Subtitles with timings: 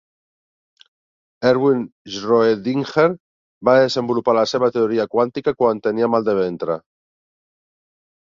[1.49, 3.05] Erwin Schroedinger
[3.69, 6.81] va desenvolupar la seva teoria quàntica quan tenia mal de ventre